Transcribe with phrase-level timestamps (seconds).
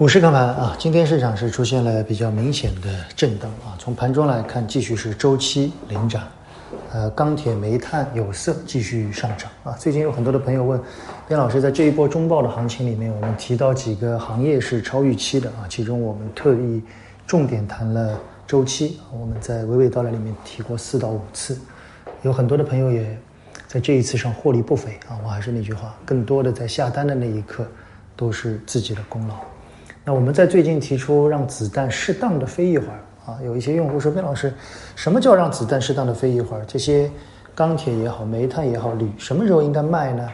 [0.00, 3.76] 股市看盘啊，今天市场是出现了比较明显的震荡啊。
[3.78, 6.22] 从盘中来看，继续是周期领涨，
[6.90, 9.76] 呃，钢铁、煤炭、有色继续上涨啊。
[9.78, 10.80] 最近有很多的朋友问，
[11.28, 16.82] 边老师在这一波中报的行情里面，我们提到几个行业是超预期的啊，其中我们特意
[17.26, 21.58] 重点谈了周期，我们在娓娓道来里面提过四到五次，
[22.22, 23.18] 有很多的朋友也
[23.68, 25.20] 在这一次上获利不菲啊。
[25.22, 27.66] 我还是那句话，更多的在下单的那一刻
[28.16, 29.34] 都是自己的功劳。
[30.12, 34.52] 我们在最近提出让子弹适当的飞一会儿啊，有一些用户说：“边老师，
[34.96, 36.64] 什么叫让子弹适当的飞一会儿？
[36.66, 37.10] 这些
[37.54, 40.28] 钢铁也好，煤炭也好，铝什么时候应该卖呢？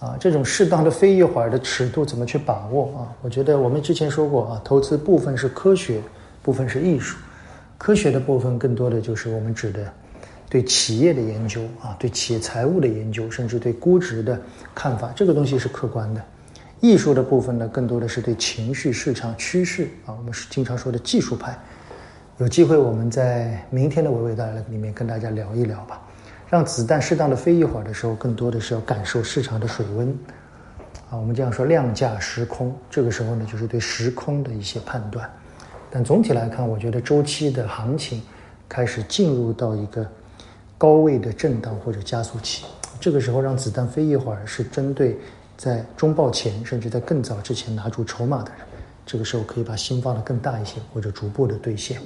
[0.00, 3.12] 啊，这种适当的飞一会儿的尺度怎么去把握啊？
[3.22, 6.00] 我觉得我们之前说过啊，投资部分是科学，
[6.42, 7.16] 部分是艺术。
[7.76, 9.80] 科学的部分更多的就是我们指的
[10.48, 14.40] 对企业的研究啊，对企业财务的研究，甚至对估值的
[14.74, 16.22] 看法，这个东西是客观的。
[16.84, 21.58] 艺术的部分呢，更多的是对情绪、市场趋势啊，我们是经常说的技术派。
[22.36, 25.98] 有机会我们在明天的娓娓道来里面跟大家聊一聊吧。
[26.46, 30.14] 让子弹适当的飞一会儿的时候，更多的是要感受市场的水温
[31.08, 31.16] 啊。
[31.16, 35.26] 我们这样说量价时空，这个时候呢，就是对时空的一些判断。
[35.90, 38.20] 但总体来看，我觉得周期的行情
[38.68, 40.06] 开始进入到一个
[40.76, 42.66] 高位的震荡或者加速期。
[43.00, 45.16] 这个时候让子弹飞一会儿，是针对。
[45.56, 48.60] 在中报前，甚至在更早之前拿住筹码的人，
[49.06, 52.00] 这个时候可以把心放得更大一些，或者逐步的兑现。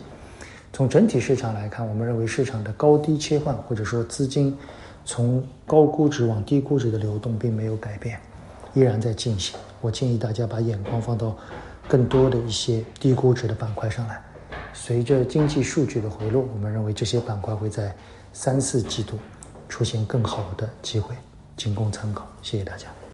[0.73, 4.57] 从整体市场来看，我们认为市场的高低切换，或者说资金
[5.05, 8.21] 从高估值往低估值的流动并没有改变，
[8.75, 9.59] 依然在进行。
[9.81, 11.35] 我建议大家把眼光放到
[11.89, 14.23] 更多的一些低估值的板块上来。
[14.75, 17.95] 随着经济数据的回落，我们认为这些板块会在
[18.33, 19.19] 三四季度
[19.69, 21.15] 出现更好的机会，
[21.57, 22.27] 仅供参考。
[22.43, 22.99] 谢谢大家。